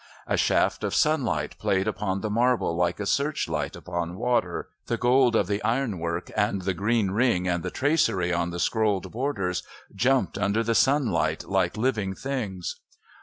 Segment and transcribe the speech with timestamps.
[0.25, 5.35] A shaft of sunlight played upon the marble like a searchlight upon water; the gold
[5.35, 9.61] of the ironwork and the green ring and the tracery on the scrolled borders
[9.93, 12.77] jumped under the sunlight like living things.